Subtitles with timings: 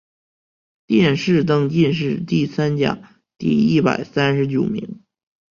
[0.87, 5.03] 殿试登进士第三甲第一百三十九名。